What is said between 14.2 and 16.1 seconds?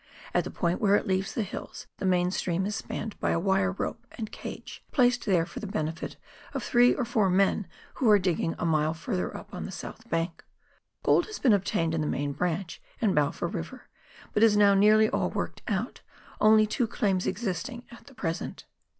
but is now nearly all worked out^